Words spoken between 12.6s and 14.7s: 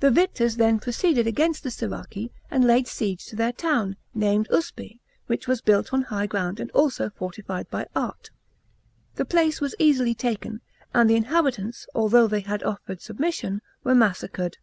offered submission, were massacred.